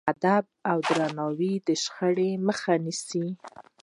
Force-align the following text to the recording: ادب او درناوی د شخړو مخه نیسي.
ادب 0.13 0.43
او 0.69 0.77
درناوی 0.89 1.53
د 1.67 1.69
شخړو 1.83 2.29
مخه 2.47 2.73
نیسي. 2.85 3.25